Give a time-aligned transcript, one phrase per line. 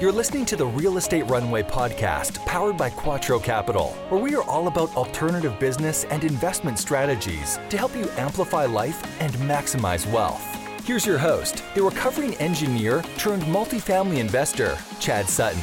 [0.00, 4.42] You're listening to the Real Estate Runway podcast, powered by Quattro Capital, where we are
[4.44, 10.42] all about alternative business and investment strategies to help you amplify life and maximize wealth.
[10.86, 15.60] Here's your host, the recovering engineer turned multifamily investor, Chad Sutton.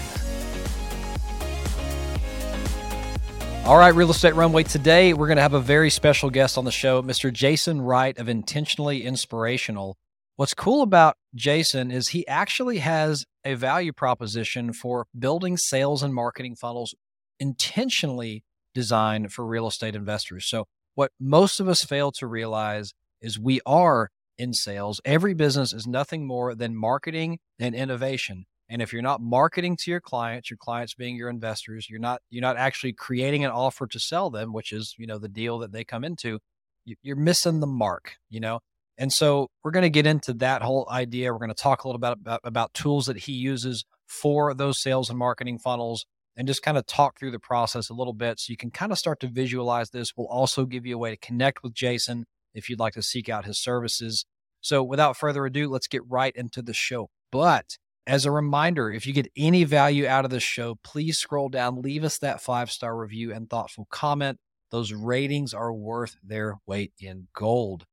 [3.65, 4.61] All right, Real Estate Runway.
[4.61, 7.33] Today, we're going to have a very special guest on the show, Mr.
[7.33, 9.97] Jason Wright of Intentionally Inspirational.
[10.35, 16.14] What's cool about Jason is he actually has a value proposition for building sales and
[16.14, 16.95] marketing funnels
[17.39, 20.47] intentionally designed for real estate investors.
[20.47, 25.00] So, what most of us fail to realize is we are in sales.
[25.05, 28.45] Every business is nothing more than marketing and innovation.
[28.69, 32.22] And if you're not marketing to your clients, your clients being your investors, you're not
[32.30, 35.59] you're not actually creating an offer to sell them, which is, you know, the deal
[35.59, 36.39] that they come into,
[36.83, 38.59] you're missing the mark, you know.
[38.97, 41.31] And so we're going to get into that whole idea.
[41.31, 44.81] We're going to talk a little bit about, about tools that he uses for those
[44.81, 48.40] sales and marketing funnels and just kind of talk through the process a little bit
[48.40, 50.14] so you can kind of start to visualize this.
[50.16, 53.28] We'll also give you a way to connect with Jason if you'd like to seek
[53.30, 54.25] out his services.
[54.62, 57.09] So without further ado, let's get right into the show.
[57.31, 61.50] But as a reminder, if you get any value out of this show, please scroll
[61.50, 64.40] down, leave us that five star review and thoughtful comment.
[64.72, 67.86] Those ratings are worth their weight in gold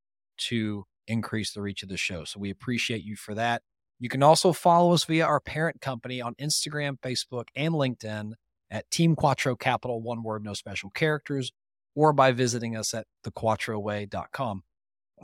[0.49, 2.25] to increase the reach of the show.
[2.25, 3.63] So we appreciate you for that.
[3.99, 8.33] You can also follow us via our parent company on Instagram, Facebook, and LinkedIn
[8.71, 11.53] at Team Quattro Capital, one word, no special characters,
[11.95, 14.63] or by visiting us at thequattroway.com.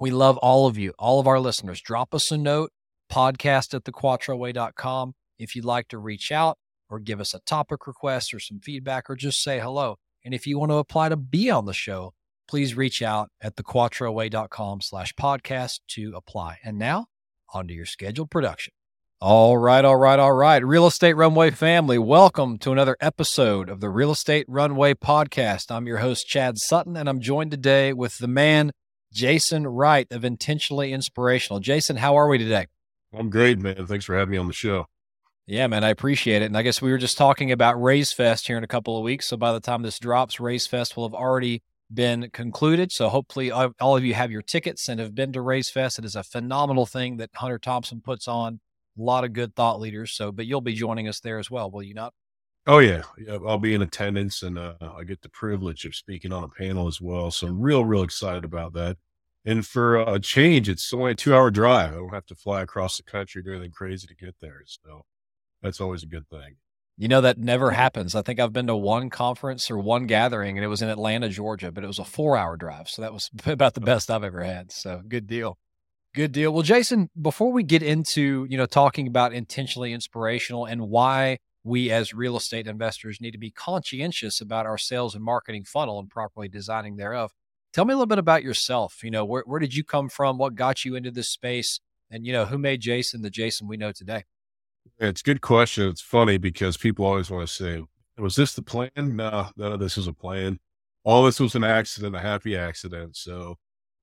[0.01, 1.81] We love all of you, all of our listeners.
[1.81, 2.71] Drop us a note,
[3.11, 6.59] podcast at thequattroway.com if you'd like to reach out
[6.89, 9.97] or give us a topic request or some feedback or just say hello.
[10.25, 12.13] And if you want to apply to be on the show,
[12.51, 16.59] please reach out at thequattroway.com slash podcast to apply.
[16.65, 17.07] And now,
[17.55, 18.73] on to your scheduled production.
[19.21, 20.65] All right, all right, all right.
[20.67, 25.71] Real Estate Runway family, welcome to another episode of the Real Estate Runway podcast.
[25.71, 28.73] I'm your host, Chad Sutton, and I'm joined today with the man,
[29.13, 31.61] Jason Wright of Intentionally Inspirational.
[31.61, 32.67] Jason, how are we today?
[33.17, 33.87] I'm great, man.
[33.87, 34.87] Thanks for having me on the show.
[35.47, 36.47] Yeah, man, I appreciate it.
[36.47, 39.05] And I guess we were just talking about Raise Fest here in a couple of
[39.05, 39.29] weeks.
[39.29, 42.93] So by the time this drops, Raise Fest will have already been concluded.
[42.93, 45.99] So hopefully all of you have your tickets and have been to Raise Fest.
[45.99, 48.61] It is a phenomenal thing that Hunter Thompson puts on.
[48.99, 50.13] A lot of good thought leaders.
[50.13, 52.13] So, but you'll be joining us there as well, will you not?
[52.67, 53.03] Oh yeah.
[53.29, 56.87] I'll be in attendance, and uh, I get the privilege of speaking on a panel
[56.87, 57.31] as well.
[57.31, 58.99] So I'm real, real excited about that.
[59.45, 61.93] And for a change, it's only a two-hour drive.
[61.93, 64.61] I don't have to fly across the country do anything crazy to get there.
[64.67, 65.07] So
[65.63, 66.57] that's always a good thing.
[67.01, 67.77] You know, that never mm-hmm.
[67.77, 68.15] happens.
[68.15, 71.31] I think I've been to one conference or one gathering, and it was in Atlanta,
[71.31, 72.91] Georgia, but it was a four hour drive.
[72.91, 73.87] So that was about the oh.
[73.87, 74.71] best I've ever had.
[74.71, 75.57] So good deal.
[76.15, 76.53] Good deal.
[76.53, 81.91] Well, Jason, before we get into, you know, talking about intentionally inspirational and why we
[81.91, 86.11] as real estate investors need to be conscientious about our sales and marketing funnel and
[86.11, 87.31] properly designing thereof,
[87.73, 89.03] tell me a little bit about yourself.
[89.03, 90.37] You know, where, where did you come from?
[90.37, 91.81] What got you into this space?
[92.11, 94.25] And, you know, who made Jason the Jason we know today?
[94.99, 95.89] It's a good question.
[95.89, 97.83] It's funny because people always want to say,
[98.19, 98.91] was this the plan?
[98.97, 100.59] No, none of this was a plan.
[101.05, 103.17] All this was an accident, a happy accident.
[103.17, 103.57] So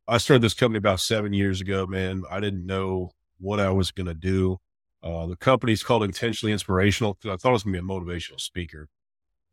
[0.08, 2.24] I started this company about seven years ago, man.
[2.32, 4.58] I didn't know what I was going to do.
[5.04, 7.90] Uh, the company's called Intentionally Inspirational because I thought it was going to be a
[7.90, 8.90] motivational speaker.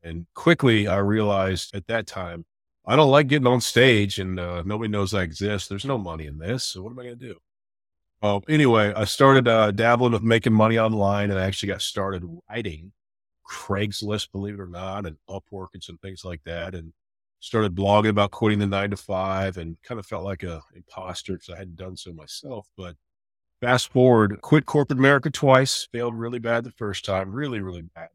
[0.03, 2.47] And quickly I realized at that time,
[2.87, 5.69] I don't like getting on stage and uh, nobody knows I exist.
[5.69, 6.65] There's no money in this.
[6.65, 7.37] So what am I going to do?
[8.25, 12.25] Well, anyway, I started uh, dabbling with making money online and I actually got started
[12.49, 12.91] writing
[13.47, 16.75] Craigslist, believe it or not, and Upwork and some things like that.
[16.75, 16.95] And
[17.41, 21.35] started blogging about quitting the nine to five and kind of felt like a imposter
[21.35, 22.67] because I hadn't done so myself.
[22.79, 22.97] But
[23.61, 28.09] fast forward, quit corporate America twice, failed really bad the first time, really, really bad.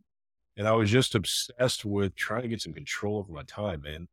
[0.58, 4.08] And I was just obsessed with trying to get some control over my time, man.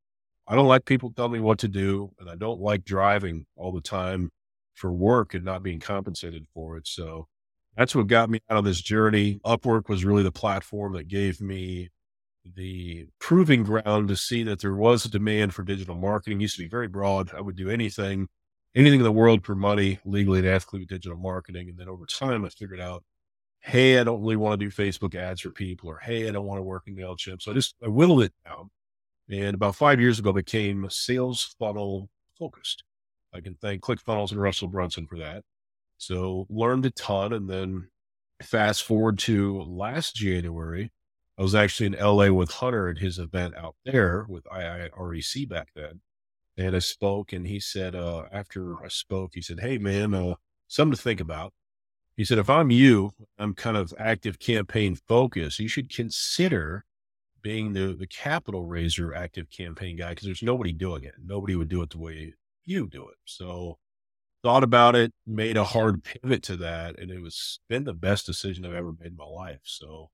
[0.46, 3.72] I don't like people telling me what to do, and I don't like driving all
[3.72, 4.30] the time
[4.76, 6.86] for work and not being compensated for it.
[6.86, 7.26] So
[7.76, 9.40] that's what got me out of this journey.
[9.44, 11.90] Upwork was really the platform that gave me
[12.54, 16.38] the proving ground to see that there was a demand for digital marketing.
[16.38, 17.34] It used to be very broad.
[17.34, 18.28] I would do anything,
[18.74, 21.68] anything in the world for money, legally and ethically with digital marketing.
[21.68, 23.02] And then over time, I figured out,
[23.60, 26.46] hey, I don't really want to do Facebook ads for people, or hey, I don't
[26.46, 27.42] want to work in MailChimp.
[27.42, 28.70] So I just I whittled it down.
[29.28, 32.08] And about five years ago, became sales funnel
[32.38, 32.84] focused.
[33.36, 35.44] I can thank ClickFunnels and Russell Brunson for that.
[35.98, 37.32] So learned a ton.
[37.32, 37.88] And then
[38.42, 40.92] fast forward to last January,
[41.38, 45.68] I was actually in LA with Hunter at his event out there with IIREC back
[45.74, 46.00] then.
[46.56, 50.34] And I spoke and he said, uh, after I spoke, he said, Hey man, uh,
[50.68, 51.52] something to think about.
[52.16, 55.58] He said, if I'm you, I'm kind of active campaign focused.
[55.58, 56.86] You should consider
[57.42, 61.14] being the, the capital raiser active campaign guy because there's nobody doing it.
[61.22, 62.34] Nobody would do it the way
[62.66, 63.16] you do it.
[63.24, 63.78] So
[64.42, 66.98] thought about it, made a hard pivot to that.
[66.98, 69.60] And it was been the best decision I've ever made in my life.
[69.64, 70.10] So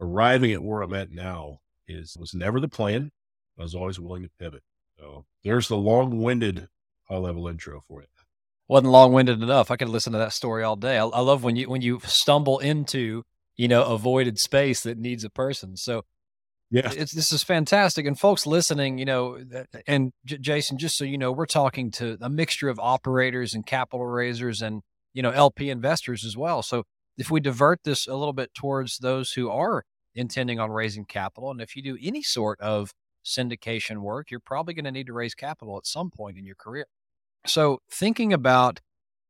[0.00, 3.12] arriving at where I'm at now is was never the plan.
[3.58, 4.62] I was always willing to pivot.
[4.98, 6.68] So there's the long winded
[7.08, 8.08] high level intro for it.
[8.68, 9.70] wasn't long winded enough.
[9.70, 10.98] I could listen to that story all day.
[10.98, 13.24] I, I, love when you when you stumble into
[13.56, 15.76] you know avoided space that needs a person.
[15.76, 16.04] So
[16.70, 18.06] yeah, it's this is fantastic.
[18.06, 19.38] And folks listening, you know,
[19.86, 23.66] and J- Jason, just so you know, we're talking to a mixture of operators and
[23.66, 24.82] capital raisers and
[25.12, 26.62] you know LP investors as well.
[26.62, 26.84] So
[27.16, 29.84] if we divert this a little bit towards those who are
[30.14, 32.92] intending on raising capital, and if you do any sort of
[33.24, 36.54] syndication work, you're probably going to need to raise capital at some point in your
[36.54, 36.86] career.
[37.46, 38.80] So, thinking about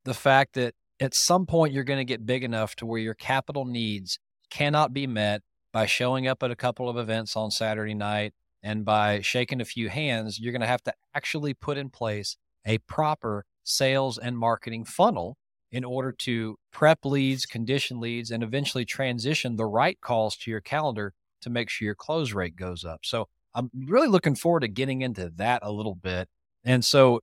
[0.05, 3.15] the fact that at some point you're going to get big enough to where your
[3.15, 4.19] capital needs
[4.51, 5.43] cannot be met
[5.73, 9.65] by showing up at a couple of events on Saturday night and by shaking a
[9.65, 12.37] few hands, you're going to have to actually put in place
[12.67, 15.37] a proper sales and marketing funnel
[15.73, 20.61] in order to prep leads, condition leads, and eventually transition the right calls to your
[20.61, 23.01] calendar to make sure your close rate goes up.
[23.05, 26.29] So I'm really looking forward to getting into that a little bit.
[26.65, 27.21] And so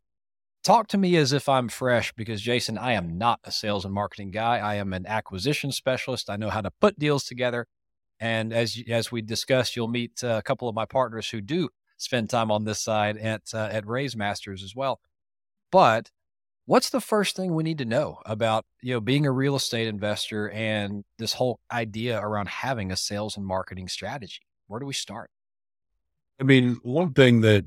[0.63, 3.93] talk to me as if I'm fresh because Jason, I am not a sales and
[3.93, 4.57] marketing guy.
[4.57, 6.29] I am an acquisition specialist.
[6.29, 7.67] I know how to put deals together.
[8.19, 11.69] And as as we discussed, you'll meet uh, a couple of my partners who do
[11.97, 14.99] spend time on this side at uh, at Raise Masters as well.
[15.71, 16.11] But
[16.65, 19.87] what's the first thing we need to know about you know being a real estate
[19.87, 24.41] investor and this whole idea around having a sales and marketing strategy?
[24.67, 25.29] Where do we start?
[26.39, 27.65] I mean, one thing that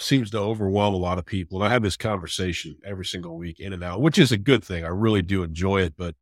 [0.00, 1.58] seems to overwhelm a lot of people.
[1.58, 4.64] And I have this conversation every single week in and out, which is a good
[4.64, 4.84] thing.
[4.84, 5.94] I really do enjoy it.
[5.96, 6.14] But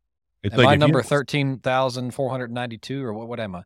[0.42, 3.28] it's am like I number thirteen thousand four hundred ninety two, or what?
[3.28, 3.62] What am I?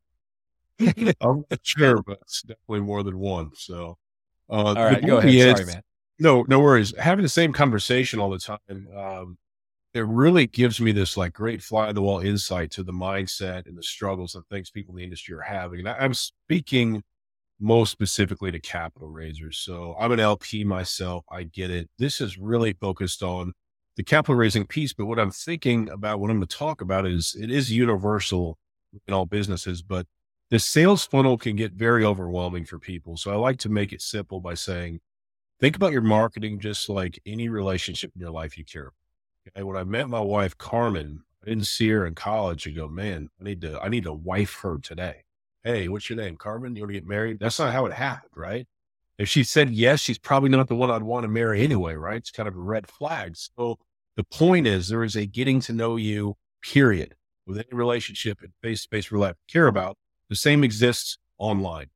[1.21, 3.51] I'm not sure, but it's definitely more than one.
[3.55, 3.99] So,
[4.49, 5.35] uh, all right, go ahead.
[5.35, 5.83] Is, Sorry, man.
[6.19, 6.97] No, no worries.
[6.99, 9.39] Having the same conversation all the time, um,
[9.95, 13.67] it really gives me this like great fly on the wall insight to the mindset
[13.67, 15.81] and the struggles and things people in the industry are having.
[15.81, 17.03] And I, I'm speaking
[17.61, 19.59] most specifically to capital raisers.
[19.59, 21.25] So I'm an LP myself.
[21.31, 21.89] I get it.
[21.99, 23.53] This is really focused on
[23.97, 24.93] the capital raising piece.
[24.93, 28.59] But what I'm thinking about, what I'm going to talk about is it is universal
[29.07, 30.07] in all businesses, but
[30.51, 33.17] the sales funnel can get very overwhelming for people.
[33.17, 35.01] So I like to make it simple by saying,
[35.61, 38.83] think about your marketing just like any relationship in your life you care.
[38.89, 38.93] About.
[39.55, 42.87] And when I met my wife, Carmen, I didn't see her in college and go,
[42.87, 45.25] man, I need to, I need to wife her today.
[45.65, 46.37] Hey, what's your name?
[46.37, 46.77] Carmen?
[46.77, 47.39] You want to get married?
[47.41, 48.67] That's not how it happened, right?
[49.19, 52.17] If she said yes, she's probably not the one I'd want to marry anyway, right?
[52.17, 53.37] It's kind of a red flag.
[53.37, 53.79] So
[54.17, 57.15] the point is there is a getting to know you period
[57.47, 59.97] with any relationship and face to face relationship care about.
[60.29, 61.87] The same exists online.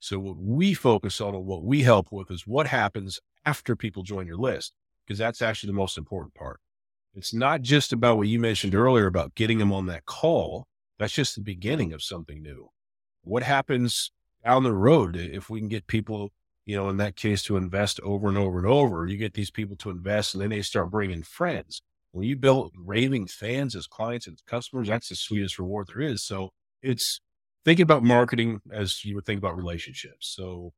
[0.00, 4.02] So what we focus on and what we help with is what happens after people
[4.02, 4.74] join your list,
[5.06, 6.60] because that's actually the most important part.
[7.14, 10.66] It's not just about what you mentioned earlier about getting them on that call.
[10.98, 12.70] That's just the beginning of something new
[13.26, 14.12] what happens
[14.44, 16.30] down the road if we can get people,
[16.66, 19.06] you know, in that case to invest over and over and over?
[19.06, 21.80] You get these people to invest and then they start bringing friends.
[22.12, 26.22] When you build raving fans as clients and customers, that's the sweetest reward there is.
[26.22, 26.50] So
[26.82, 27.20] it's
[27.64, 30.34] thinking about marketing as you would think about relationships.
[30.34, 30.72] So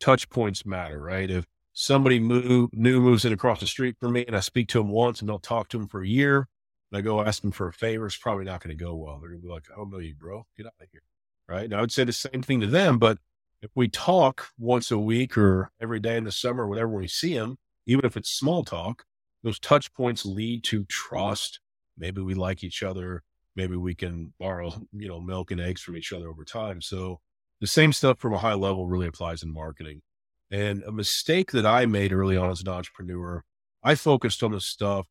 [0.00, 1.30] touch points matter, right?
[1.30, 4.78] If somebody move, new moves in across the street from me and I speak to
[4.78, 6.48] them once and don't talk to them for a year,
[6.90, 9.18] and I go ask them for a favor, it's probably not going to go well.
[9.20, 10.44] They're going to be like, oh, I don't know you, bro.
[10.56, 11.02] Get out of here
[11.50, 11.64] right?
[11.64, 12.98] And I would say the same thing to them.
[12.98, 13.18] But
[13.62, 17.34] if we talk once a week or every day in the summer, whenever we see
[17.34, 19.04] them, even if it's small talk,
[19.42, 21.60] those touch points lead to trust.
[21.98, 23.22] Maybe we like each other.
[23.56, 26.80] Maybe we can borrow, you know, milk and eggs from each other over time.
[26.80, 27.20] So
[27.60, 30.02] the same stuff from a high level really applies in marketing.
[30.50, 33.44] And a mistake that I made early on as an entrepreneur,
[33.82, 35.06] I focused on the stuff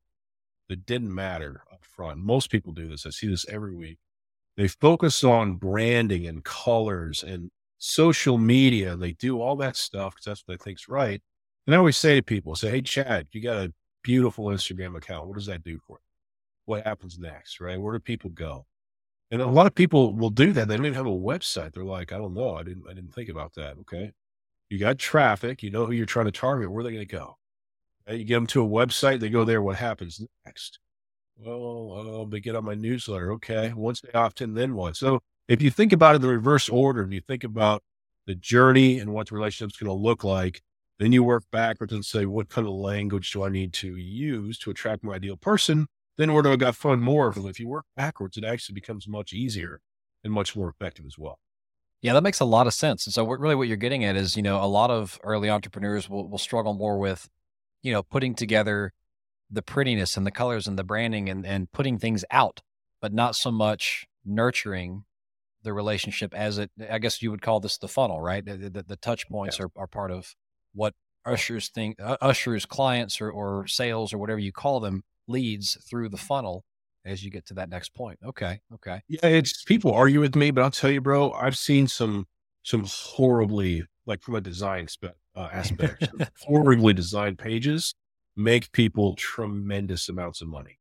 [0.68, 2.20] that didn't matter up front.
[2.20, 3.06] Most people do this.
[3.06, 3.98] I see this every week.
[4.58, 8.96] They focus on branding and colors and social media.
[8.96, 11.22] They do all that stuff because that's what they think's right.
[11.66, 15.28] And I always say to people, say, Hey, Chad, you got a beautiful Instagram account.
[15.28, 16.06] What does that do for you?
[16.66, 17.60] What happens next?
[17.60, 17.80] Right?
[17.80, 18.66] Where do people go?
[19.32, 20.68] And a lot of people will do that.
[20.68, 21.74] They don't even have a website.
[21.74, 22.56] They're like, I don't know.
[22.56, 23.78] I didn't, I didn't think about that.
[23.82, 24.12] Okay.
[24.70, 25.62] You got traffic.
[25.64, 26.72] You know who you're trying to target.
[26.72, 27.38] Where are they going to go?
[28.08, 29.20] You get them to a website.
[29.20, 29.62] They go there.
[29.62, 30.80] What happens next?
[31.42, 33.32] well, uh, they get on my newsletter.
[33.34, 33.72] Okay.
[33.76, 34.96] Once they opt in, then what?
[34.96, 37.84] So if you think about it in the reverse order and you think about
[38.26, 40.62] the journey and what the relationship's going to look like,
[41.00, 44.58] then you work backwards and say, what kind of language do I need to use
[44.60, 45.88] to attract my ideal person?
[46.20, 47.30] then where do I got fund more?
[47.30, 49.80] Because if you work backwards, it actually becomes much easier
[50.22, 51.40] and much more effective as well.
[52.02, 53.08] Yeah, that makes a lot of sense.
[53.08, 55.50] And so, what, really, what you're getting at is, you know, a lot of early
[55.50, 57.30] entrepreneurs will, will struggle more with,
[57.82, 58.92] you know, putting together
[59.50, 62.62] the prettiness and the colors and the branding and, and putting things out,
[63.02, 65.06] but not so much nurturing
[65.64, 68.44] the relationship as it, I guess you would call this the funnel, right?
[68.46, 70.36] The, the, the touch points are, are part of
[70.74, 70.94] what
[71.26, 76.10] ushers think, uh, ushers clients or, or sales or whatever you call them leads through
[76.10, 76.64] the funnel
[77.06, 78.20] as you get to that next point.
[78.26, 78.62] Okay.
[78.74, 79.02] Okay.
[79.08, 79.26] Yeah.
[79.26, 82.26] It's people argue with me, but I'll tell you, bro, I've seen some,
[82.64, 86.08] some horribly, like from a design spe- uh, aspect,
[86.42, 87.94] horribly designed pages
[88.36, 90.80] make people tremendous amounts of money.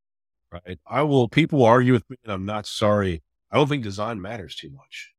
[0.52, 0.78] Right.
[0.86, 3.22] I will, people argue with me and I'm not sorry.
[3.50, 5.12] I don't think design matters too much.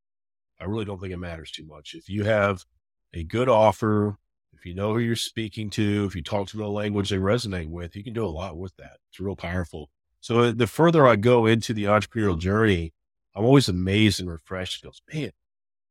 [0.59, 1.93] I really don't think it matters too much.
[1.95, 2.65] If you have
[3.13, 4.17] a good offer,
[4.53, 7.69] if you know who you're speaking to, if you talk to the language they resonate
[7.69, 8.97] with, you can do a lot with that.
[9.09, 9.89] It's real powerful.
[10.19, 12.93] So uh, the further I go into the entrepreneurial journey,
[13.35, 14.83] I'm always amazed and refreshed.
[14.83, 15.31] It goes, man,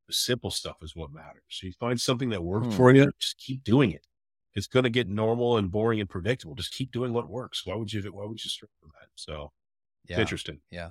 [0.07, 1.43] the simple stuff is what matters.
[1.49, 2.73] So you find something that works hmm.
[2.73, 4.05] for you, just keep doing it.
[4.55, 6.55] It's going to get normal and boring and predictable.
[6.55, 7.65] Just keep doing what works.
[7.65, 8.01] Why would you?
[8.11, 9.07] Why would you stray from that?
[9.15, 9.51] So,
[10.07, 10.59] yeah, interesting.
[10.71, 10.89] Yeah.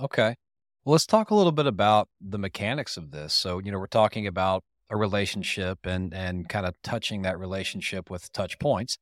[0.00, 0.36] Okay.
[0.84, 3.34] Well, let's talk a little bit about the mechanics of this.
[3.34, 8.10] So, you know, we're talking about a relationship and and kind of touching that relationship
[8.10, 8.96] with touch points.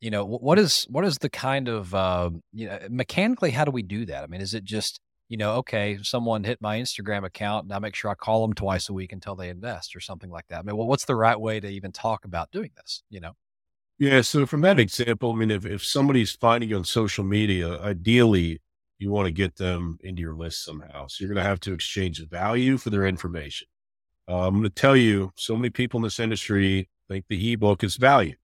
[0.00, 3.70] You know what is what is the kind of uh, you know mechanically how do
[3.70, 4.24] we do that?
[4.24, 7.78] I mean is it just you know okay someone hit my instagram account and i
[7.78, 10.60] make sure i call them twice a week until they invest or something like that.
[10.60, 13.32] I mean well, what's the right way to even talk about doing this you know?
[13.98, 17.78] Yeah so from that example i mean if, if somebody's finding you on social media
[17.80, 18.60] ideally
[19.00, 21.72] you want to get them into your list somehow so you're going to have to
[21.72, 23.66] exchange value for their information
[24.30, 27.82] uh, I'm going to tell you, so many people in this industry think the ebook
[27.82, 28.36] is value.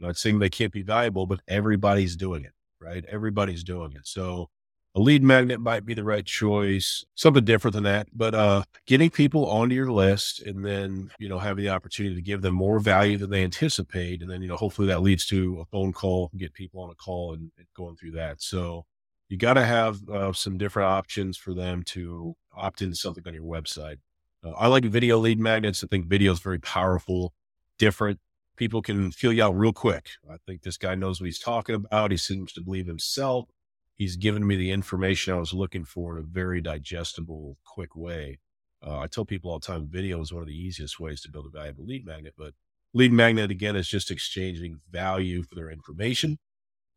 [0.00, 3.04] I'm not saying they can't be valuable, but everybody's doing it, right?
[3.06, 4.08] Everybody's doing it.
[4.08, 4.50] So
[4.96, 8.08] a lead magnet might be the right choice, something different than that.
[8.12, 12.22] But uh, getting people onto your list and then, you know, having the opportunity to
[12.22, 14.22] give them more value than they anticipate.
[14.22, 16.96] And then, you know, hopefully that leads to a phone call, get people on a
[16.96, 18.42] call and, and going through that.
[18.42, 18.84] So
[19.30, 23.32] you got to have uh, some different options for them to opt into something on
[23.32, 23.98] your website.
[24.44, 25.84] Uh, I like video lead magnets.
[25.84, 27.32] I think video is very powerful,
[27.78, 28.18] different.
[28.56, 30.10] People can feel you out real quick.
[30.28, 32.10] I think this guy knows what he's talking about.
[32.10, 33.46] He seems to believe himself.
[33.94, 38.40] He's given me the information I was looking for in a very digestible, quick way.
[38.84, 41.30] Uh, I tell people all the time, video is one of the easiest ways to
[41.30, 42.54] build a valuable lead magnet, but
[42.94, 46.38] lead magnet again is just exchanging value for their information.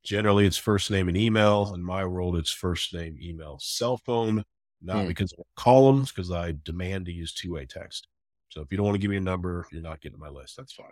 [0.03, 1.73] Generally, it's first name and email.
[1.73, 4.43] In my world, it's first name, email, cell phone
[4.83, 5.07] not mm.
[5.07, 8.07] because of columns, because I demand to use two way text.
[8.49, 10.57] So if you don't want to give me a number, you're not getting my list.
[10.57, 10.91] That's fine.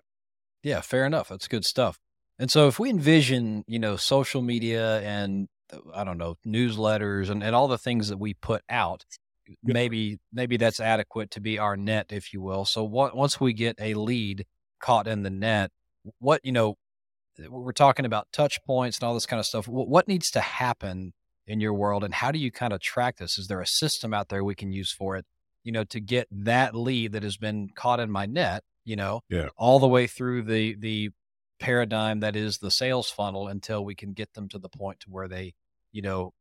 [0.63, 1.29] Yeah, fair enough.
[1.29, 1.99] That's good stuff.
[2.39, 7.29] And so if we envision, you know, social media and uh, I don't know, newsletters
[7.29, 9.05] and, and all the things that we put out,
[9.63, 12.65] maybe maybe that's adequate to be our net, if you will.
[12.65, 14.45] So what, once we get a lead
[14.79, 15.71] caught in the net,
[16.19, 16.77] what you know,
[17.49, 19.67] we're talking about touch points and all this kind of stuff.
[19.67, 21.13] What, needs to happen
[21.47, 23.37] in your world and how do you kind of track this?
[23.37, 25.25] Is there a system out there we can use for it
[25.63, 29.21] you know to get that lead that has been caught in my net you know
[29.29, 29.49] yeah.
[29.57, 31.09] all the way through the the
[31.59, 35.07] paradigm that is the sales funnel until we can get them to the point to
[35.09, 35.53] where they
[35.91, 36.33] you know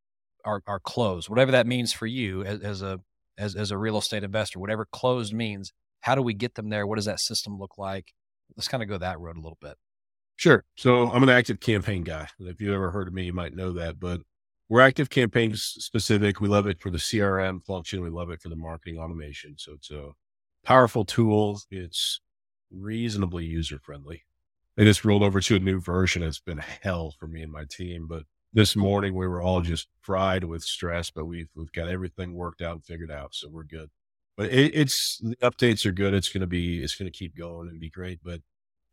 [0.43, 1.29] are are closed?
[1.29, 2.99] Whatever that means for you as, as a
[3.37, 5.71] as, as a real estate investor whatever closed means
[6.01, 6.87] how do we get them there?
[6.87, 8.13] What does that system look like?
[8.57, 9.75] Let's kind of go that road a little bit
[10.35, 10.63] Sure.
[10.75, 12.27] So I'm an active campaign guy.
[12.39, 13.99] If you've ever heard of me, you might know that.
[13.99, 14.21] But
[14.69, 16.41] we're active campaign specific.
[16.41, 18.01] We love it for the CRM function.
[18.01, 19.55] We love it for the marketing automation.
[19.57, 20.09] So it's a
[20.63, 21.59] powerful tool.
[21.69, 22.21] It's
[22.71, 24.23] reasonably user friendly.
[24.77, 26.23] They just rolled over to a new version.
[26.23, 28.23] It's been hell for me and my team, but
[28.53, 32.61] this morning we were all just fried with stress, but we've, we've got everything worked
[32.61, 33.35] out and figured out.
[33.35, 33.89] So we're good,
[34.37, 36.13] but it, it's the updates are good.
[36.13, 38.41] It's going to be, it's going to keep going and be great, but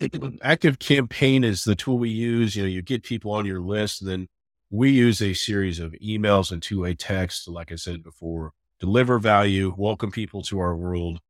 [0.43, 2.55] active campaign is the tool we use.
[2.55, 4.29] You know, you get people on your list, and then
[4.71, 9.19] we use a series of emails and two way text, like I said before, deliver
[9.19, 11.21] value, welcome people to our world.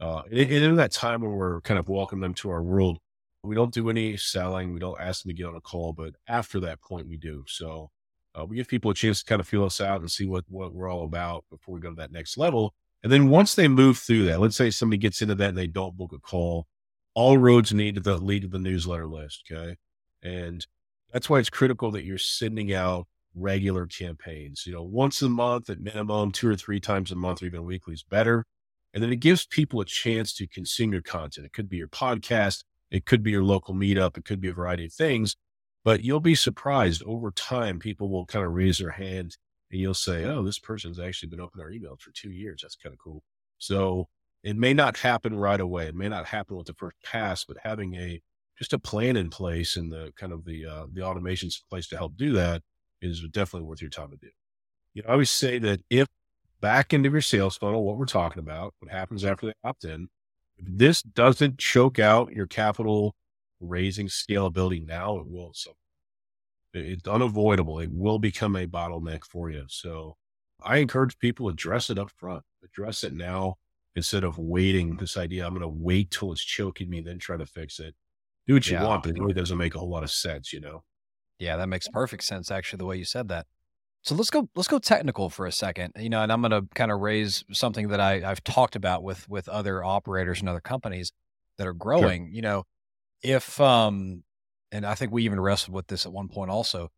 [0.00, 2.98] Uh, and in that time when we're kind of welcome them to our world,
[3.42, 4.72] we don't do any selling.
[4.72, 7.44] We don't ask them to get on a call, but after that point, we do.
[7.46, 7.90] So
[8.38, 10.44] uh, we give people a chance to kind of feel us out and see what,
[10.48, 12.74] what we're all about before we go to that next level.
[13.02, 15.68] And then once they move through that, let's say somebody gets into that and they
[15.68, 16.66] don't book a call,
[17.18, 19.42] all roads need to the lead to the newsletter list.
[19.50, 19.74] Okay.
[20.22, 20.64] And
[21.12, 25.68] that's why it's critical that you're sending out regular campaigns, you know, once a month
[25.68, 28.44] at minimum, two or three times a month, or even weekly is better.
[28.94, 31.44] And then it gives people a chance to consume your content.
[31.44, 32.62] It could be your podcast.
[32.92, 34.16] It could be your local meetup.
[34.16, 35.34] It could be a variety of things.
[35.84, 39.36] But you'll be surprised over time, people will kind of raise their hand
[39.72, 42.60] and you'll say, Oh, this person's actually been opening our emails for two years.
[42.62, 43.24] That's kind of cool.
[43.58, 44.08] So
[44.48, 45.88] it may not happen right away.
[45.88, 48.22] It may not happen with the first pass, but having a
[48.58, 51.86] just a plan in place and the kind of the uh, the automations in place
[51.88, 52.62] to help do that
[53.02, 54.30] is definitely worth your time to do.
[54.94, 56.08] You know, I always say that if
[56.62, 60.08] back into your sales funnel, what we're talking about, what happens after they opt in,
[60.56, 63.14] if this doesn't choke out your capital
[63.60, 65.52] raising scalability now, it will.
[65.52, 65.72] So
[66.72, 67.80] it's unavoidable.
[67.80, 69.66] It will become a bottleneck for you.
[69.68, 70.16] So
[70.64, 73.56] I encourage people to address it up front, address it now
[73.98, 75.44] instead of waiting this idea.
[75.44, 77.94] I'm going to wait till it's choking me, then try to fix it.
[78.46, 78.84] Do what you yeah.
[78.84, 80.82] want, but it really doesn't make a whole lot of sense, you know?
[81.38, 82.50] Yeah, that makes perfect sense.
[82.50, 83.46] Actually, the way you said that.
[84.02, 85.92] So let's go let's go technical for a second.
[85.98, 89.02] You know, and I'm going to kind of raise something that I I've talked about
[89.02, 91.12] with with other operators and other companies
[91.58, 92.26] that are growing.
[92.26, 92.34] Sure.
[92.34, 92.64] You know,
[93.22, 94.24] if um
[94.72, 96.90] and I think we even wrestled with this at one point also.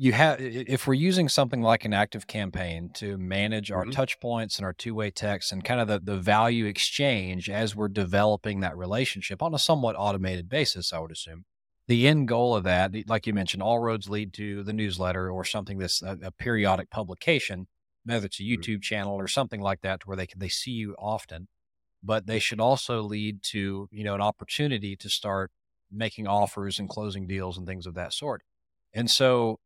[0.00, 3.90] You have if we're using something like an active campaign to manage our mm-hmm.
[3.90, 7.88] touch points and our two-way text and kind of the, the value exchange as we're
[7.88, 11.44] developing that relationship on a somewhat automated basis, I would assume
[11.88, 15.42] the end goal of that, like you mentioned, all roads lead to the newsletter or
[15.42, 17.66] something that's a, a periodic publication,
[18.04, 18.60] whether it's a mm-hmm.
[18.60, 21.48] YouTube channel or something like that, where they can they see you often.
[22.02, 25.50] But they should also lead to you know an opportunity to start
[25.90, 28.42] making offers and closing deals and things of that sort.
[28.92, 29.58] And so,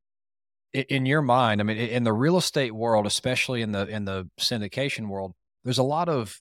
[0.72, 4.28] in your mind, I mean, in the real estate world, especially in the in the
[4.40, 6.40] syndication world, there's a lot of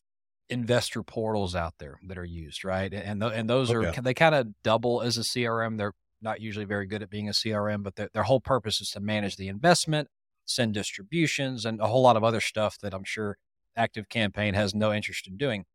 [0.50, 2.94] investor portals out there that are used, right?
[2.94, 3.98] And th- and those okay.
[3.98, 5.78] are they kind of double as a CRM.
[5.78, 8.92] They're not usually very good at being a CRM, but their, their whole purpose is
[8.92, 10.08] to manage the investment,
[10.46, 13.38] send distributions, and a whole lot of other stuff that I'm sure
[13.76, 15.66] Active Campaign has no interest in doing.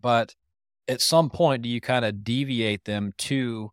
[0.00, 0.34] But
[0.88, 3.72] at some point, do you kind of deviate them to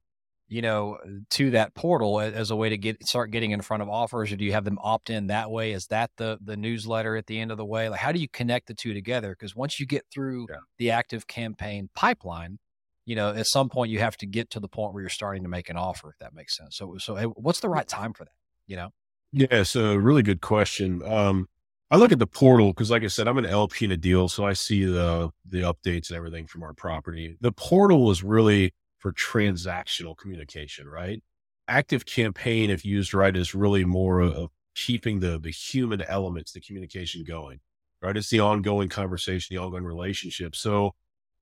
[0.49, 0.97] you know,
[1.29, 4.35] to that portal as a way to get start getting in front of offers, or
[4.35, 5.71] do you have them opt in that way?
[5.71, 7.87] Is that the the newsletter at the end of the way?
[7.87, 9.29] Like, how do you connect the two together?
[9.29, 10.57] Because once you get through yeah.
[10.79, 12.57] the active campaign pipeline,
[13.05, 15.43] you know, at some point you have to get to the point where you're starting
[15.43, 16.09] to make an offer.
[16.09, 16.75] If that makes sense.
[16.75, 18.33] So, so what's the right time for that?
[18.65, 18.89] You know?
[19.31, 21.03] Yeah, so really good question.
[21.03, 21.47] Um,
[21.91, 24.29] I look at the portal because, like I said, I'm an LP in a deal,
[24.29, 27.37] so I see the the updates and everything from our property.
[27.41, 31.23] The portal is really for transactional communication, right?
[31.67, 36.61] Active campaign, if used right, is really more of keeping the the human elements, the
[36.61, 37.59] communication going,
[38.01, 38.15] right?
[38.15, 40.55] It's the ongoing conversation, the ongoing relationship.
[40.55, 40.93] So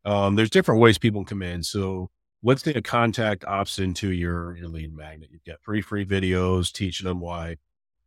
[0.05, 1.63] um, there's different ways people come in.
[1.63, 2.09] So
[2.43, 5.29] let's say a contact opts into your, your lead magnet.
[5.31, 7.57] You get free, free videos teaching them why,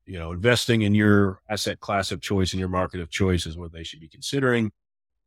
[0.06, 3.58] you know, investing in your asset class of choice and your market of choice is
[3.58, 4.72] what they should be considering.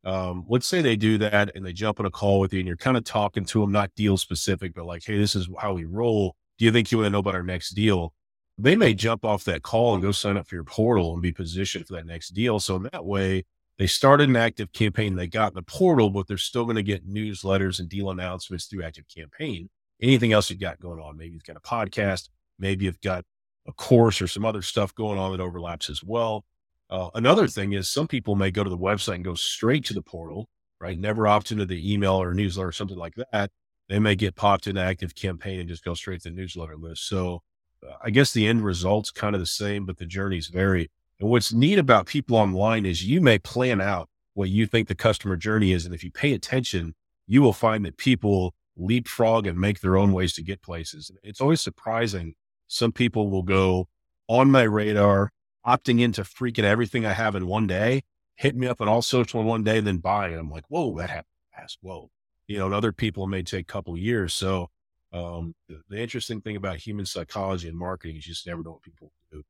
[0.04, 2.68] Um, let's say they do that and they jump on a call with you and
[2.68, 5.74] you're kind of talking to them, not deal specific, but like, Hey, this is how
[5.74, 6.36] we roll.
[6.58, 8.14] Do you think you want to know about our next deal?
[8.58, 11.32] They may jump off that call and go sign up for your portal and be
[11.32, 12.60] positioned for that next deal.
[12.60, 13.46] So in that way,
[13.80, 15.16] they started an active campaign.
[15.16, 18.66] They got in the portal, but they're still going to get newsletters and deal announcements
[18.66, 19.70] through active campaign.
[20.02, 21.18] Anything else you've got going on?
[21.18, 22.30] Maybe you've got a podcast.
[22.60, 23.26] Maybe you've got
[23.68, 26.46] a course or some other stuff going on that overlaps as well.
[26.94, 29.96] Uh, another thing is some people may go to the website and go straight to
[29.96, 30.48] the portal,
[30.80, 31.00] right?
[31.00, 33.50] Never opt into the email or newsletter or something like that.
[33.90, 37.08] They may get popped in active campaign and just go straight to the newsletter list.
[37.08, 37.42] So
[37.84, 40.92] uh, I guess the end result's kind of the same, but the journeys vary.
[41.20, 44.94] And what's neat about people online is you may plan out what you think the
[44.94, 45.88] customer journey is.
[45.88, 46.94] And if you pay attention,
[47.26, 51.10] you will find that people leapfrog and make their own ways to get places.
[51.24, 52.36] It's always surprising.
[52.68, 53.88] Some people will go
[54.30, 55.32] on my radar
[55.66, 58.04] opting into freaking everything I have in one day,
[58.36, 60.28] hit me up on all social in one day, then buy.
[60.28, 61.78] And I'm like, whoa, that happened fast.
[61.82, 62.10] Whoa.
[62.48, 64.34] You know, and other people may take a couple years.
[64.34, 64.70] So
[65.14, 68.72] um, the, the, interesting thing about human psychology and marketing is you just never know
[68.72, 69.44] what people do.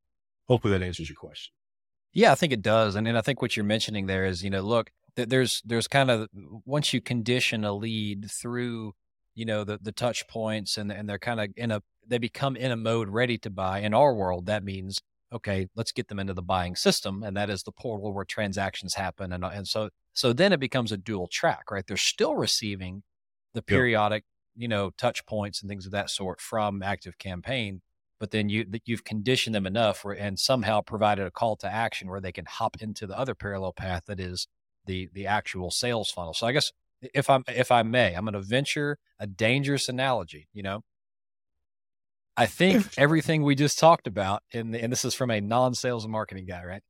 [0.48, 1.54] Hopefully that answers your question.
[2.12, 2.96] Yeah, I think it does.
[2.96, 5.88] And, and I think what you're mentioning there is, you know, look, th- there's there's
[5.88, 6.28] kind of
[6.66, 8.94] once you condition a lead through,
[9.34, 12.56] you know, the the touch points and and they're kind of in a they become
[12.56, 13.80] in a mode ready to buy.
[13.80, 15.02] In our world, that means
[15.34, 18.94] okay, let's get them into the buying system, and that is the portal where transactions
[18.96, 21.86] happen, and uh, and so so then it becomes a dual track, right?
[21.88, 23.04] They're still receiving
[23.54, 24.24] the periodic,
[24.56, 27.82] you know, touch points and things of that sort from Active Campaign,
[28.20, 32.10] but then you you've conditioned them enough, where, and somehow provided a call to action
[32.10, 34.48] where they can hop into the other parallel path that is
[34.86, 36.34] the the actual sales funnel.
[36.34, 36.72] So I guess
[37.14, 40.48] if I'm if I may, I'm going to venture a dangerous analogy.
[40.54, 40.84] You know,
[42.36, 46.12] I think everything we just talked about, and and this is from a non-sales and
[46.12, 46.82] marketing guy, right?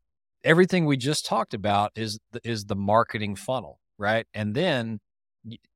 [0.44, 4.26] Everything we just talked about is the, is the marketing funnel, right?
[4.34, 5.00] And then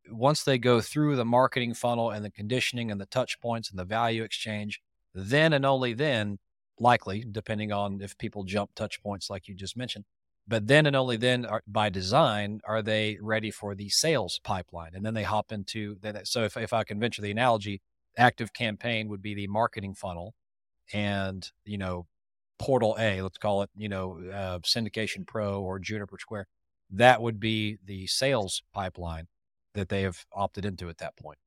[0.10, 3.78] once they go through the marketing funnel and the conditioning and the touch points and
[3.78, 4.82] the value exchange,
[5.14, 6.38] then and only then,
[6.80, 10.06] likely, depending on if people jump touch points like you just mentioned,
[10.48, 14.92] but then and only then are, by design are they ready for the sales pipeline
[14.94, 17.82] and then they hop into that so if, if i can venture the analogy
[18.18, 20.34] active campaign would be the marketing funnel
[20.94, 22.08] and you know
[22.60, 26.48] portal a let's call it you know uh, SyndicationPro or Juniper Square
[26.90, 29.28] that would be the sales pipeline
[29.74, 31.38] that they have opted into at that point.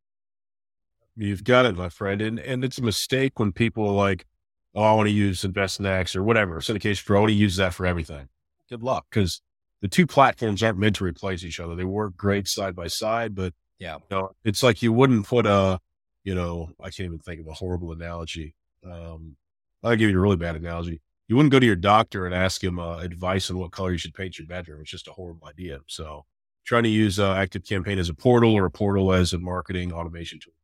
[1.16, 4.26] You've got it my friend and, and it's a mistake when people are like
[4.74, 7.86] oh i want to use InvestNext or whatever SyndicationPro i want to use that for
[7.86, 8.28] everything.
[8.68, 9.42] Good luck because
[9.80, 11.74] the two platforms aren't meant to replace each other.
[11.74, 15.46] They work great side by side, but yeah, you know, it's like you wouldn't put
[15.46, 15.80] a,
[16.24, 18.54] you know, I can't even think of a horrible analogy.
[18.84, 19.36] Um,
[19.82, 21.00] I'll give you a really bad analogy.
[21.28, 23.98] You wouldn't go to your doctor and ask him uh, advice on what color you
[23.98, 24.80] should paint your bedroom.
[24.80, 25.78] It's just a horrible idea.
[25.86, 26.24] So,
[26.64, 29.92] trying to use uh, Active Campaign as a portal or a portal as a marketing
[29.92, 30.54] automation tool.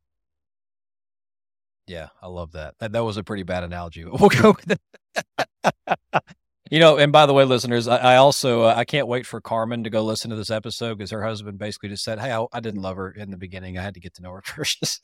[1.87, 2.75] Yeah, I love that.
[2.79, 4.03] That that was a pretty bad analogy.
[4.19, 6.23] We'll go with it.
[6.69, 9.39] You know, and by the way, listeners, I, I also uh, I can't wait for
[9.39, 12.45] Carmen to go listen to this episode because her husband basically just said, "Hey, I,
[12.51, 13.77] I, didn't love her in the beginning.
[13.77, 15.01] I had to get to know her first.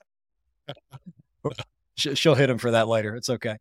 [1.95, 3.15] She'll hit him for that later.
[3.15, 3.57] It's okay.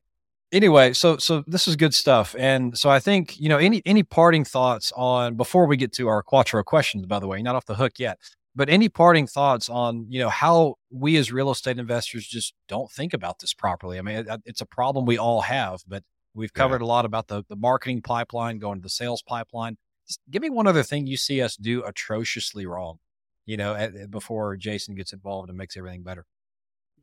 [0.50, 4.02] Anyway, so so this is good stuff, and so I think you know any any
[4.02, 7.06] parting thoughts on before we get to our Quattro questions.
[7.06, 8.18] By the way, not off the hook yet,
[8.54, 12.90] but any parting thoughts on you know how we as real estate investors just don't
[12.90, 13.98] think about this properly.
[13.98, 16.86] I mean, it, it's a problem we all have, but We've covered yeah.
[16.86, 19.76] a lot about the, the marketing pipeline, going to the sales pipeline.
[20.06, 22.98] Just give me one other thing you see us do atrociously wrong,
[23.44, 26.24] you know, at, before Jason gets involved and makes everything better.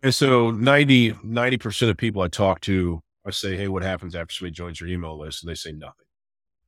[0.02, 4.34] And so 90, 90% of people I talk to, I say, Hey, what happens after
[4.34, 5.44] somebody joins your email list?
[5.44, 6.06] And they say nothing.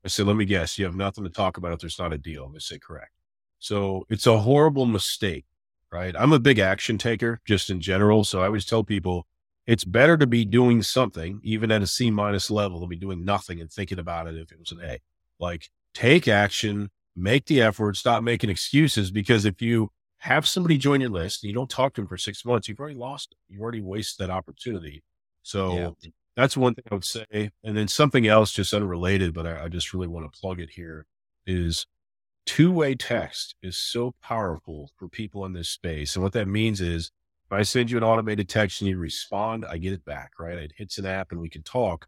[0.03, 2.17] I say, let me guess, you have nothing to talk about if there's not a
[2.17, 2.45] deal.
[2.45, 3.11] And they say, correct.
[3.59, 5.45] So it's a horrible mistake,
[5.91, 6.15] right?
[6.17, 8.23] I'm a big action taker just in general.
[8.23, 9.27] So I always tell people,
[9.67, 13.23] it's better to be doing something, even at a C minus level, than be doing
[13.23, 14.99] nothing and thinking about it if it was an A.
[15.39, 19.11] Like take action, make the effort, stop making excuses.
[19.11, 22.17] Because if you have somebody join your list and you don't talk to them for
[22.17, 23.37] six months, you've already lost it.
[23.51, 25.03] You've already wasted that opportunity.
[25.41, 26.09] So yeah.
[26.37, 27.49] that's one thing I would say.
[27.63, 30.69] And then something else, just unrelated, but I, I just really want to plug it
[30.69, 31.07] here
[31.47, 31.87] is
[32.45, 36.15] two way text is so powerful for people in this space.
[36.15, 37.09] And what that means is
[37.45, 40.57] if I send you an automated text and you respond, I get it back, right?
[40.57, 42.07] It hits an app and we can talk.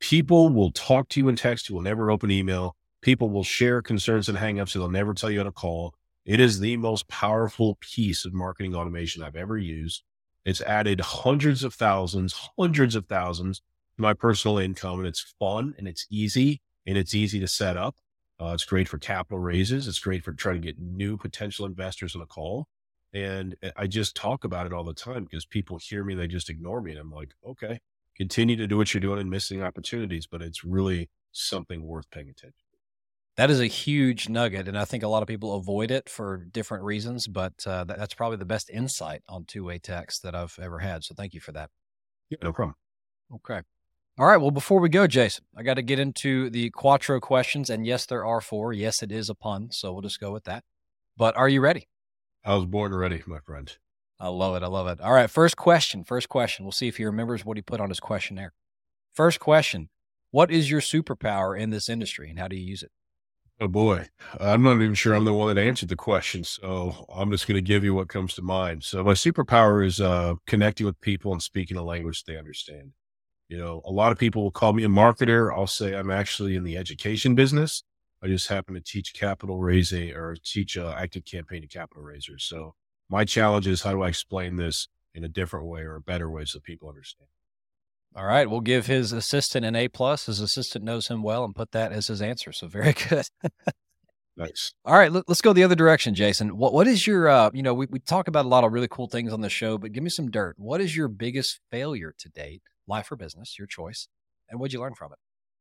[0.00, 1.68] People will talk to you in text.
[1.68, 2.74] You will never open email.
[3.00, 4.74] People will share concerns and hangups.
[4.74, 5.94] And they'll never tell you on a call.
[6.24, 10.02] It is the most powerful piece of marketing automation I've ever used.
[10.44, 13.58] It's added hundreds of thousands, hundreds of thousands
[13.96, 15.00] to my personal income.
[15.00, 17.96] And it's fun and it's easy and it's easy to set up.
[18.40, 19.86] Uh, it's great for capital raises.
[19.86, 22.66] It's great for trying to get new potential investors on a call.
[23.12, 26.50] And I just talk about it all the time because people hear me, they just
[26.50, 26.92] ignore me.
[26.92, 27.78] And I'm like, okay,
[28.16, 32.28] continue to do what you're doing and missing opportunities, but it's really something worth paying
[32.28, 32.63] attention.
[33.36, 34.68] That is a huge nugget.
[34.68, 37.98] And I think a lot of people avoid it for different reasons, but uh, that,
[37.98, 41.02] that's probably the best insight on two way text that I've ever had.
[41.02, 41.70] So thank you for that.
[42.30, 42.76] Yeah, no problem.
[43.34, 43.62] Okay.
[44.16, 44.36] All right.
[44.36, 47.68] Well, before we go, Jason, I got to get into the Quattro questions.
[47.68, 48.72] And yes, there are four.
[48.72, 49.70] Yes, it is a pun.
[49.72, 50.62] So we'll just go with that.
[51.16, 51.88] But are you ready?
[52.44, 53.76] I was born ready, my friend.
[54.20, 54.62] I love it.
[54.62, 55.00] I love it.
[55.00, 55.28] All right.
[55.28, 56.04] First question.
[56.04, 56.64] First question.
[56.64, 58.52] We'll see if he remembers what he put on his questionnaire.
[59.12, 59.88] First question
[60.30, 62.92] What is your superpower in this industry and how do you use it?
[63.60, 64.08] Oh boy,
[64.40, 67.54] I'm not even sure I'm the one that answered the question, so I'm just going
[67.56, 68.82] to give you what comes to mind.
[68.82, 72.92] So my superpower is uh, connecting with people and speaking a language they understand.
[73.48, 75.52] You know, a lot of people will call me a marketer.
[75.54, 77.84] I'll say I'm actually in the education business.
[78.22, 82.44] I just happen to teach capital raising or teach uh, active campaign to capital raisers.
[82.44, 82.74] So
[83.10, 86.30] my challenge is how do I explain this in a different way or a better
[86.30, 87.28] way so people understand?
[88.16, 90.26] All right, we'll give his assistant an A plus.
[90.26, 92.52] His assistant knows him well and put that as his answer.
[92.52, 93.26] So very good.
[94.36, 94.72] nice.
[94.84, 96.56] All right, let, us go the other direction, Jason.
[96.56, 98.88] What what is your uh, you know, we, we talk about a lot of really
[98.88, 100.54] cool things on the show, but give me some dirt.
[100.58, 104.06] What is your biggest failure to date, life or business, your choice,
[104.48, 105.18] and what'd you learn from it?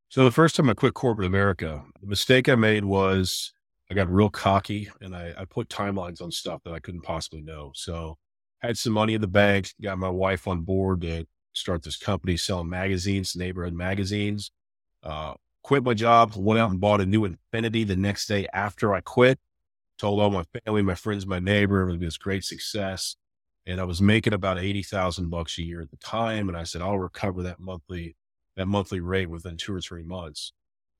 [0.09, 3.51] So the first time I quit corporate America, the mistake I made was
[3.89, 7.41] I got real cocky and I, I put timelines on stuff that I couldn't possibly
[7.41, 7.71] know.
[7.73, 8.19] So
[8.61, 11.97] I had some money in the bank, got my wife on board to start this
[11.97, 14.51] company selling magazines, neighborhood magazines.
[15.01, 18.93] Uh, quit my job, went out and bought a new Infiniti the next day after
[18.93, 19.39] I quit.
[19.97, 23.15] Told all my family, my friends, my neighbor, it was great success.
[23.65, 26.49] And I was making about 80,000 bucks a year at the time.
[26.49, 28.15] And I said, I'll recover that monthly
[28.55, 30.53] that monthly rate within two or three months.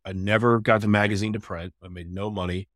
[0.06, 1.74] I never got the magazine to print.
[1.84, 2.68] I made no money.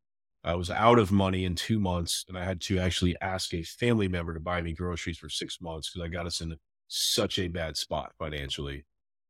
[0.43, 3.63] I was out of money in two months and I had to actually ask a
[3.63, 6.55] family member to buy me groceries for six months because I got us in
[6.87, 8.85] such a bad spot financially.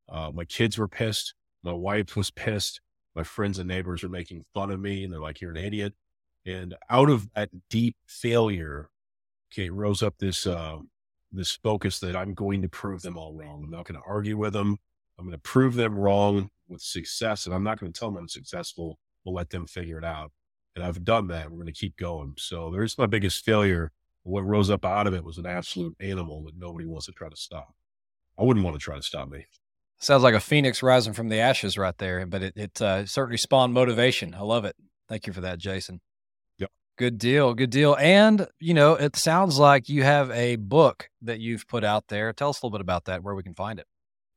[0.09, 1.33] Uh, my kids were pissed.
[1.63, 2.81] My wife was pissed.
[3.15, 5.93] My friends and neighbors were making fun of me and they're like, you're an idiot.
[6.45, 8.89] And out of that deep failure,
[9.51, 10.77] okay, rose up this, uh,
[11.31, 13.63] this focus that I'm going to prove them all wrong.
[13.65, 14.77] I'm not going to argue with them.
[15.17, 17.45] I'm going to prove them wrong with success.
[17.45, 18.99] And I'm not going to tell them I'm successful.
[19.25, 20.31] We'll let them figure it out.
[20.75, 21.49] And I've done that.
[21.49, 22.35] We're going to keep going.
[22.37, 23.91] So there's my biggest failure.
[24.27, 27.29] What rose up out of it was an absolute animal that nobody wants to try
[27.29, 27.73] to stop.
[28.37, 29.45] I wouldn't want to try to stop me.
[29.99, 33.37] Sounds like a phoenix rising from the ashes right there, but it, it uh, certainly
[33.37, 34.35] spawned motivation.
[34.35, 34.75] I love it.
[35.07, 36.01] Thank you for that, Jason.
[36.57, 36.69] Yep.
[36.97, 37.53] Good deal.
[37.53, 37.95] Good deal.
[37.99, 42.33] And, you know, it sounds like you have a book that you've put out there.
[42.33, 43.87] Tell us a little bit about that, where we can find it.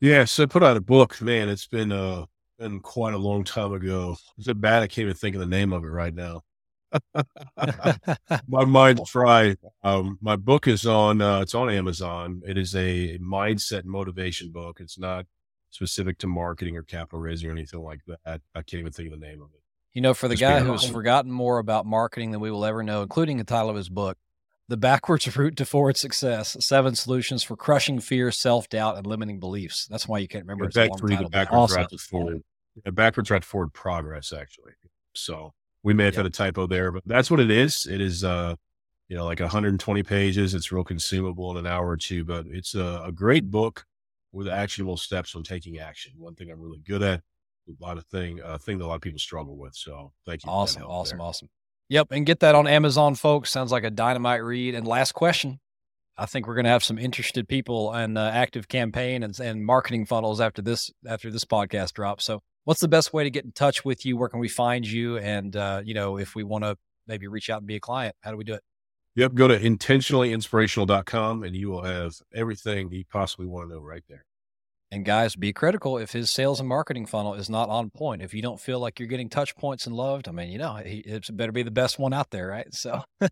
[0.00, 0.24] Yeah.
[0.24, 1.48] So I put out a book, man.
[1.48, 2.26] It's been, uh,
[2.60, 4.16] been quite a long time ago.
[4.38, 4.84] Is it bad?
[4.84, 6.42] I can't even think of the name of it right now.
[8.48, 9.58] my mind's fried.
[9.82, 12.42] Um, my book is on, uh, it's on Amazon.
[12.46, 14.78] It is a mindset motivation book.
[14.80, 15.26] It's not
[15.70, 18.40] specific to marketing or capital raising or anything like that.
[18.54, 19.60] I can't even think of the name of it.
[19.92, 22.64] You know, for the Just guy who has forgotten more about marketing than we will
[22.64, 24.18] ever know, including the title of his book,
[24.68, 29.40] The Backwards Route to Forward Success Seven Solutions for Crushing Fear, Self Doubt, and Limiting
[29.40, 29.88] Beliefs.
[29.90, 31.76] That's why you can't remember it's back the backwards awesome.
[31.78, 32.42] route to forward.
[32.84, 34.72] Yeah, backwards route to forward progress, actually.
[35.14, 36.24] So we may have yep.
[36.24, 37.86] had a typo there, but that's what it is.
[37.86, 38.54] It is, uh,
[39.08, 40.54] you know, like 120 pages.
[40.54, 43.86] It's real consumable in an hour or two, but it's a, a great book
[44.32, 46.12] with actionable steps on taking action.
[46.16, 47.22] One thing I'm really good at,
[47.68, 49.74] a lot of thing, a thing that a lot of people struggle with.
[49.74, 50.50] So thank you.
[50.50, 50.82] Awesome.
[50.82, 51.18] Awesome.
[51.18, 51.26] There.
[51.26, 51.48] Awesome.
[51.88, 52.08] Yep.
[52.12, 53.50] And get that on Amazon, folks.
[53.50, 54.74] Sounds like a dynamite read.
[54.74, 55.60] And last question.
[56.16, 59.64] I think we're going to have some interested people and uh, active campaign and, and
[59.64, 62.26] marketing funnels after this after this podcast drops.
[62.26, 64.16] So, what's the best way to get in touch with you?
[64.16, 65.18] Where can we find you?
[65.18, 68.14] And uh, you know, if we want to maybe reach out and be a client,
[68.20, 68.62] how do we do it?
[69.16, 69.34] Yep.
[69.34, 74.24] Go to intentionallyinspirational.com and you will have everything you possibly want to know right there.
[74.92, 78.22] And guys, be critical if his sales and marketing funnel is not on point.
[78.22, 80.80] If you don't feel like you're getting touch points and loved, I mean, you know,
[80.84, 82.72] it better be the best one out there, right?
[82.74, 83.02] So,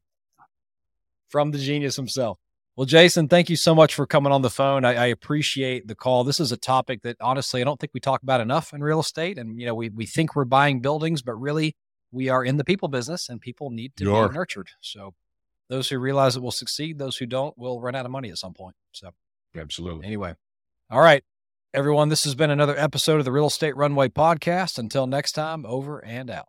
[1.28, 2.38] from the genius himself.
[2.78, 4.84] Well, Jason, thank you so much for coming on the phone.
[4.84, 6.22] I, I, appreciate the call.
[6.22, 9.00] This is a topic that honestly I don't think we talk about enough in real
[9.00, 9.36] estate.
[9.36, 11.74] And you know, we we think we're buying buildings, but really
[12.12, 14.68] we are in the people business, and people need to be nurtured.
[14.80, 15.14] So,
[15.68, 18.38] those who realize it will succeed; those who don't will run out of money at
[18.38, 18.76] some point.
[18.92, 19.10] So,
[19.56, 20.06] absolutely.
[20.06, 20.36] Anyway,
[20.88, 21.24] all right,
[21.74, 22.10] everyone.
[22.10, 24.78] This has been another episode of the Real Estate Runway podcast.
[24.78, 26.46] Until next time, over and out.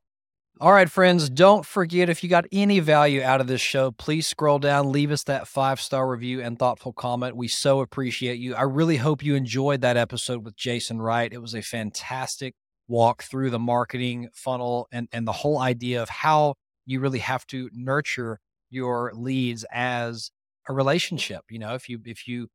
[0.61, 4.27] All right, friends, don't forget if you got any value out of this show, please
[4.27, 7.37] scroll down, leave us that five star review and thoughtful comment.
[7.37, 8.55] We so appreciate you.
[8.55, 11.31] I really hope you enjoyed that episode with Jason Wright.
[11.31, 12.55] It was a fantastic
[12.89, 17.47] walk through the marketing funnel and, and the whole idea of how you really have
[17.47, 20.29] to nurture your leads as
[20.67, 21.43] a relationship.
[21.49, 22.49] You know, if you if you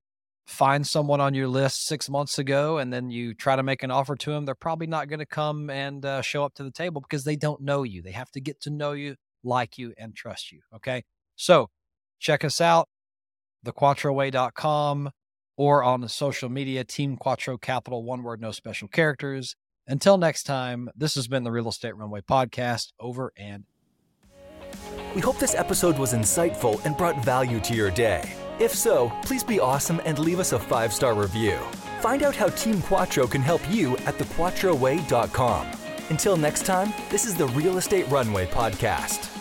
[0.46, 3.90] find someone on your list six months ago and then you try to make an
[3.90, 6.70] offer to them, they're probably not going to come and uh, show up to the
[6.70, 8.02] table because they don't know you.
[8.02, 10.60] They have to get to know you, like you, and trust you.
[10.74, 11.04] Okay.
[11.36, 11.70] So
[12.18, 12.88] check us out,
[13.64, 15.10] thequattroway.com
[15.56, 19.56] or on the social media, Team Quattro Capital, one word, no special characters.
[19.86, 22.92] Until next time, this has been the Real Estate Runway Podcast.
[22.98, 23.64] Over and.
[25.14, 28.34] We hope this episode was insightful and brought value to your day.
[28.58, 31.58] If so, please be awesome and leave us a five star review.
[32.00, 35.66] Find out how Team Quattro can help you at thequattroway.com.
[36.10, 39.33] Until next time, this is the Real Estate Runway Podcast.